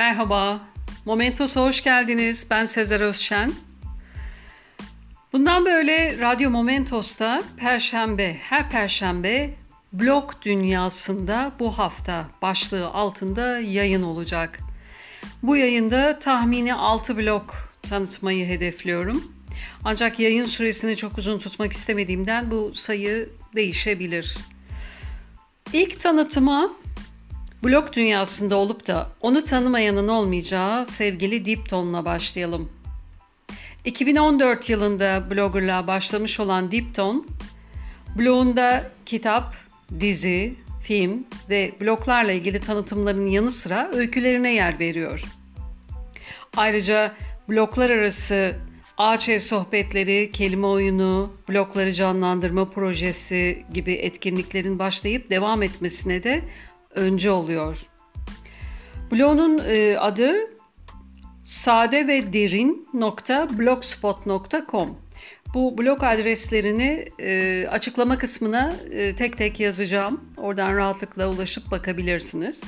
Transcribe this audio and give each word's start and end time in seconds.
Merhaba, 0.00 0.60
Momentos'a 1.04 1.60
hoş 1.60 1.82
geldiniz. 1.82 2.46
Ben 2.50 2.64
Sezer 2.64 3.00
Özşen. 3.00 3.52
Bundan 5.32 5.64
böyle 5.64 6.18
Radyo 6.20 6.50
Momentos'ta 6.50 7.42
Perşembe, 7.56 8.34
her 8.34 8.70
Perşembe 8.70 9.50
blog 9.92 10.32
dünyasında 10.42 11.52
bu 11.58 11.78
hafta 11.78 12.26
başlığı 12.42 12.86
altında 12.86 13.58
yayın 13.58 14.02
olacak. 14.02 14.58
Bu 15.42 15.56
yayında 15.56 16.18
tahmini 16.18 16.74
6 16.74 17.16
blog 17.16 17.50
tanıtmayı 17.82 18.46
hedefliyorum. 18.46 19.32
Ancak 19.84 20.18
yayın 20.18 20.44
süresini 20.44 20.96
çok 20.96 21.18
uzun 21.18 21.38
tutmak 21.38 21.72
istemediğimden 21.72 22.50
bu 22.50 22.74
sayı 22.74 23.30
değişebilir. 23.54 24.36
İlk 25.72 26.00
tanıtıma 26.00 26.70
blog 27.64 27.92
dünyasında 27.92 28.56
olup 28.56 28.86
da 28.86 29.10
onu 29.20 29.44
tanımayanın 29.44 30.08
olmayacağı 30.08 30.86
sevgili 30.86 31.44
Dipton'la 31.44 32.04
başlayalım. 32.04 32.72
2014 33.84 34.68
yılında 34.68 35.30
bloggerlığa 35.30 35.86
başlamış 35.86 36.40
olan 36.40 36.72
Dipton, 36.72 37.26
blogunda 38.18 38.90
kitap, 39.06 39.56
dizi, 40.00 40.54
film 40.82 41.26
ve 41.50 41.72
bloglarla 41.80 42.32
ilgili 42.32 42.60
tanıtımların 42.60 43.26
yanı 43.26 43.50
sıra 43.50 43.90
öykülerine 43.92 44.54
yer 44.54 44.78
veriyor. 44.78 45.22
Ayrıca 46.56 47.14
bloglar 47.48 47.90
arası 47.90 48.54
ağaç 48.98 49.28
ev 49.28 49.40
sohbetleri, 49.40 50.30
kelime 50.32 50.66
oyunu, 50.66 51.32
blokları 51.48 51.92
canlandırma 51.92 52.70
projesi 52.70 53.64
gibi 53.74 53.92
etkinliklerin 53.92 54.78
başlayıp 54.78 55.30
devam 55.30 55.62
etmesine 55.62 56.22
de 56.22 56.42
önce 56.94 57.30
oluyor. 57.30 57.86
Bloğunun 59.12 59.60
e, 59.66 59.96
adı 59.98 60.34
sade 61.44 62.06
ve 62.06 62.32
derin 62.32 62.88
blogspot.com. 63.58 64.98
Bu 65.54 65.78
blog 65.78 66.02
adreslerini 66.02 67.08
e, 67.18 67.66
açıklama 67.70 68.18
kısmına 68.18 68.72
e, 68.90 69.16
tek 69.16 69.38
tek 69.38 69.60
yazacağım. 69.60 70.20
Oradan 70.36 70.76
rahatlıkla 70.76 71.30
ulaşıp 71.30 71.70
bakabilirsiniz. 71.70 72.60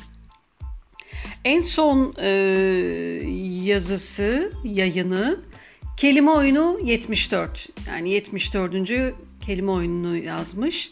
En 1.45 1.61
son 1.61 2.15
e, 2.19 2.29
yazısı, 3.65 4.53
yayını 4.65 5.41
kelime 5.97 6.31
oyunu 6.31 6.81
74. 6.85 7.69
Yani 7.89 8.11
74. 8.11 8.75
kelime 9.41 9.71
oyununu 9.71 10.17
yazmış. 10.17 10.91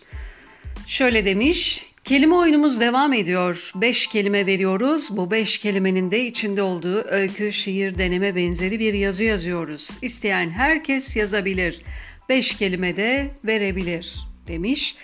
Şöyle 0.86 1.24
demiş. 1.24 1.89
Kelime 2.04 2.34
oyunumuz 2.34 2.80
devam 2.80 3.12
ediyor. 3.12 3.72
Beş 3.74 4.06
kelime 4.06 4.46
veriyoruz. 4.46 5.08
Bu 5.10 5.30
beş 5.30 5.58
kelimenin 5.58 6.10
de 6.10 6.24
içinde 6.26 6.62
olduğu 6.62 7.04
öykü, 7.04 7.52
şiir, 7.52 7.98
deneme 7.98 8.36
benzeri 8.36 8.80
bir 8.80 8.94
yazı 8.94 9.24
yazıyoruz. 9.24 9.88
İsteyen 10.02 10.50
herkes 10.50 11.16
yazabilir. 11.16 11.82
Beş 12.28 12.56
kelime 12.56 12.96
de 12.96 13.30
verebilir 13.44 14.16
demiş. 14.46 14.96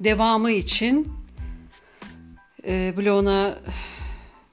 Devamı 0.00 0.50
için 0.50 1.08
e, 2.66 2.94
bloguna 2.96 3.58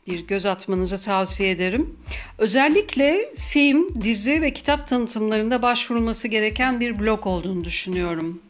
bir 0.07 0.27
göz 0.27 0.45
atmanızı 0.45 1.01
tavsiye 1.01 1.51
ederim. 1.51 1.99
Özellikle 2.37 3.33
film, 3.35 4.01
dizi 4.01 4.41
ve 4.41 4.53
kitap 4.53 4.87
tanıtımlarında 4.87 5.61
başvurulması 5.61 6.27
gereken 6.27 6.79
bir 6.79 6.99
blog 6.99 7.27
olduğunu 7.27 7.63
düşünüyorum. 7.63 8.41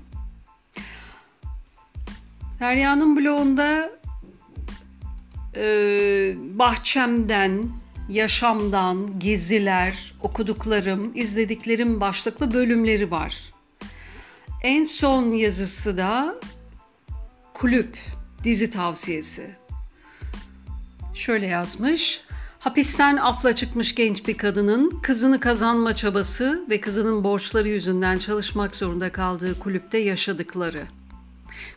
Derya'nın 2.60 3.18
blogunda 3.18 3.90
e, 5.56 5.64
bahçemden, 6.60 7.70
yaşamdan, 8.10 9.20
geziler, 9.20 10.14
okuduklarım, 10.22 11.12
izlediklerim 11.16 12.02
başlıklı 12.02 12.54
bölümleri 12.54 13.12
var. 13.12 13.52
En 14.64 14.84
son 14.84 15.32
yazısı 15.32 15.98
da 15.98 16.36
kulüp 17.54 17.98
dizi 18.44 18.70
tavsiyesi. 18.70 19.67
Şöyle 21.28 21.48
yazmış. 21.48 22.22
Hapisten 22.60 23.18
afla 23.18 23.56
çıkmış 23.56 23.96
genç 23.96 24.28
bir 24.28 24.38
kadının 24.38 24.90
kızını 24.90 25.40
kazanma 25.40 25.96
çabası 25.96 26.66
ve 26.70 26.82
kızının 26.82 27.24
borçları 27.24 27.68
yüzünden 27.68 28.18
çalışmak 28.18 28.76
zorunda 28.76 29.12
kaldığı 29.12 29.60
kulüpte 29.60 29.98
yaşadıkları. 29.98 30.82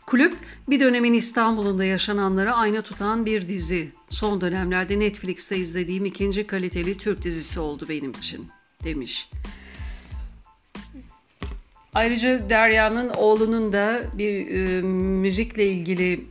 Kulüp 0.05 0.33
bir 0.69 0.79
dönemin 0.79 1.13
İstanbul'unda 1.13 1.85
yaşananlara 1.85 2.55
ayna 2.55 2.81
tutan 2.81 3.25
bir 3.25 3.47
dizi. 3.47 3.91
Son 4.09 4.41
dönemlerde 4.41 4.99
Netflix'te 4.99 5.57
izlediğim 5.57 6.05
ikinci 6.05 6.47
kaliteli 6.47 6.97
Türk 6.97 7.23
dizisi 7.23 7.59
oldu 7.59 7.85
benim 7.89 8.11
için 8.11 8.47
demiş. 8.83 9.29
Ayrıca 11.93 12.49
Derya'nın 12.49 13.09
oğlunun 13.09 13.73
da 13.73 14.03
bir 14.13 14.47
e, 14.47 14.81
müzikle 14.81 15.65
ilgili 15.67 16.30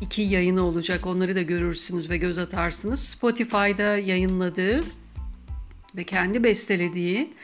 iki 0.00 0.22
yayını 0.22 0.62
olacak. 0.62 1.06
Onları 1.06 1.34
da 1.34 1.42
görürsünüz 1.42 2.10
ve 2.10 2.16
göz 2.16 2.38
atarsınız. 2.38 3.00
Spotify'da 3.08 3.98
yayınladığı 3.98 4.80
ve 5.96 6.04
kendi 6.04 6.44
bestelediği 6.44 7.34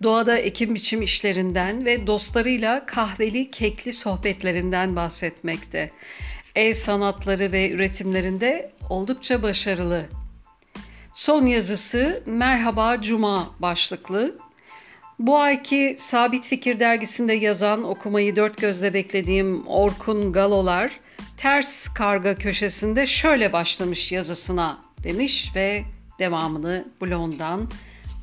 doğada 0.02 0.38
ekim 0.38 0.74
biçim 0.74 1.02
işlerinden 1.02 1.84
ve 1.84 2.06
dostlarıyla 2.06 2.86
kahveli 2.86 3.50
kekli 3.50 3.92
sohbetlerinden 3.92 4.96
bahsetmekte. 4.96 5.90
El 6.54 6.74
sanatları 6.74 7.52
ve 7.52 7.70
üretimlerinde 7.70 8.70
oldukça 8.90 9.42
başarılı. 9.42 10.06
Son 11.12 11.46
yazısı 11.46 12.22
Merhaba 12.26 13.00
Cuma 13.00 13.50
başlıklı. 13.58 14.38
Bu 15.18 15.38
ayki 15.38 15.96
Sabit 15.98 16.46
Fikir 16.46 16.80
dergisinde 16.80 17.32
yazan 17.32 17.84
okumayı 17.84 18.36
dört 18.36 18.60
gözle 18.60 18.94
beklediğim 18.94 19.66
Orkun 19.66 20.32
Galolar 20.32 21.00
ters 21.36 21.88
karga 21.88 22.34
köşesinde 22.34 23.06
şöyle 23.06 23.52
başlamış 23.52 24.12
yazısına 24.12 24.78
demiş 25.04 25.50
ve 25.54 25.82
devamını 26.18 26.88
blondan 27.02 27.70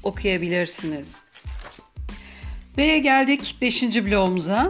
okuyabilirsiniz. 0.04 1.23
Ve 2.78 3.00
geldik 3.00 3.56
5. 3.62 3.84
bloğumuza. 3.84 4.68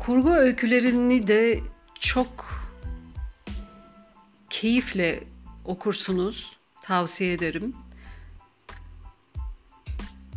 Kurgu 0.00 0.30
öykülerini 0.30 1.26
de 1.26 1.60
çok 2.00 2.28
keyifle 4.50 5.24
okursunuz. 5.64 6.56
Tavsiye 6.82 7.32
ederim. 7.32 7.74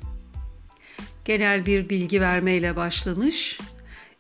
Genel 1.26 1.66
bir 1.66 1.90
bilgi 1.90 2.22
vermeyle 2.22 2.76
başlamış. 2.76 3.60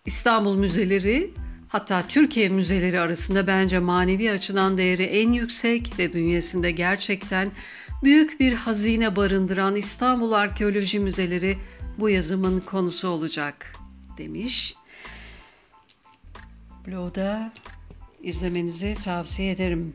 İstanbul 0.06 0.56
Müzeleri 0.56 1.33
hatta 1.67 2.07
Türkiye 2.07 2.50
müzeleri 2.50 3.00
arasında 3.00 3.47
bence 3.47 3.79
manevi 3.79 4.31
açıdan 4.31 4.77
değeri 4.77 5.03
en 5.03 5.31
yüksek 5.31 6.00
ve 6.00 6.13
bünyesinde 6.13 6.71
gerçekten 6.71 7.51
büyük 8.03 8.39
bir 8.39 8.53
hazine 8.53 9.15
barındıran 9.15 9.75
İstanbul 9.75 10.31
Arkeoloji 10.31 10.99
Müzeleri 10.99 11.57
bu 11.97 12.09
yazımın 12.09 12.59
konusu 12.59 13.07
olacak 13.07 13.73
demiş. 14.17 14.75
Blogda 16.87 17.51
izlemenizi 18.23 18.95
tavsiye 19.03 19.51
ederim. 19.51 19.93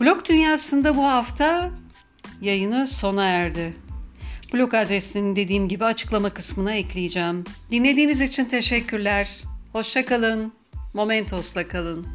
Blog 0.00 0.28
dünyasında 0.28 0.96
bu 0.96 1.04
hafta 1.04 1.70
yayını 2.40 2.86
sona 2.86 3.24
erdi. 3.24 3.76
Blog 4.54 4.74
adresini 4.74 5.36
dediğim 5.36 5.68
gibi 5.68 5.84
açıklama 5.84 6.30
kısmına 6.30 6.74
ekleyeceğim. 6.74 7.44
Dinlediğiniz 7.70 8.20
için 8.20 8.44
teşekkürler. 8.44 9.42
Hoşçakalın. 9.72 10.52
Momentos'la 10.94 11.68
kalın. 11.68 12.06